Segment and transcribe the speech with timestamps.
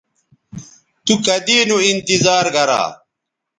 [1.05, 2.83] تو کدی نو انتظار گرا